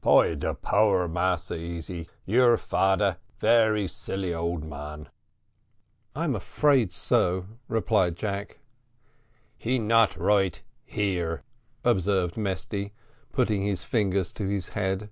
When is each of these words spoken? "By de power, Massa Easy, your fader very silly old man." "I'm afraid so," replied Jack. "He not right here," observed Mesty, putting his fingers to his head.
"By 0.00 0.34
de 0.34 0.54
power, 0.54 1.06
Massa 1.06 1.56
Easy, 1.56 2.08
your 2.24 2.56
fader 2.56 3.18
very 3.38 3.86
silly 3.86 4.32
old 4.32 4.64
man." 4.64 5.10
"I'm 6.16 6.34
afraid 6.34 6.90
so," 6.90 7.44
replied 7.68 8.16
Jack. 8.16 8.60
"He 9.58 9.78
not 9.78 10.16
right 10.16 10.62
here," 10.86 11.42
observed 11.84 12.38
Mesty, 12.38 12.94
putting 13.30 13.60
his 13.60 13.84
fingers 13.84 14.32
to 14.32 14.46
his 14.48 14.70
head. 14.70 15.10